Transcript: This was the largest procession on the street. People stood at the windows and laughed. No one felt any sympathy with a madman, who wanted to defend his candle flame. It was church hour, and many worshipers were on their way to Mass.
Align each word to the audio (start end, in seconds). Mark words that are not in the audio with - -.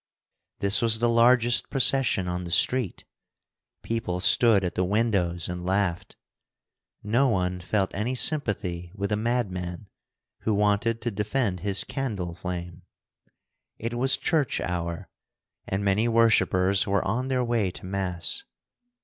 This 0.61 0.81
was 0.81 0.97
the 0.97 1.07
largest 1.07 1.69
procession 1.69 2.27
on 2.27 2.43
the 2.43 2.49
street. 2.49 3.05
People 3.83 4.19
stood 4.19 4.63
at 4.63 4.73
the 4.73 4.83
windows 4.83 5.47
and 5.47 5.63
laughed. 5.63 6.15
No 7.03 7.29
one 7.29 7.59
felt 7.61 7.93
any 7.93 8.15
sympathy 8.15 8.91
with 8.95 9.11
a 9.11 9.15
madman, 9.15 9.87
who 10.39 10.55
wanted 10.55 11.01
to 11.03 11.11
defend 11.11 11.59
his 11.59 11.83
candle 11.83 12.33
flame. 12.33 12.81
It 13.77 13.93
was 13.93 14.17
church 14.17 14.59
hour, 14.59 15.07
and 15.67 15.85
many 15.85 16.07
worshipers 16.07 16.87
were 16.87 17.07
on 17.07 17.27
their 17.27 17.43
way 17.43 17.69
to 17.69 17.85
Mass. 17.85 18.43